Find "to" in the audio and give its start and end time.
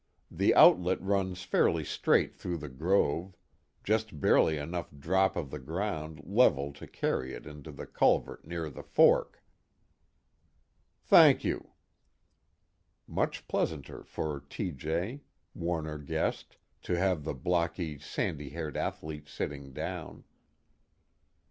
6.73-6.87, 16.81-16.97